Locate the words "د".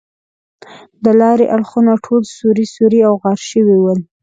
1.03-1.05